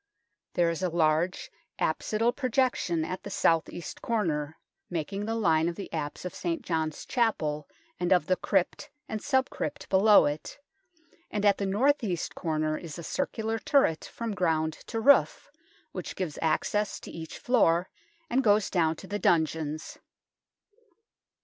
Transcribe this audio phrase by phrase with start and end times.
[0.55, 4.57] There is a large apsidal projection at the south east corner,
[4.89, 6.63] making the line of the apse of St.
[6.63, 10.57] John's Chapel and of the crypt and sub crypt below it,
[11.29, 15.51] and at the north east corner is a circular turret from ground to roof,
[15.91, 17.87] which gives access to each floor
[18.27, 19.99] and goes down to the dungeons.